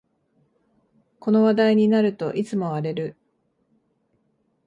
[1.19, 3.15] この話題になるといつも荒れる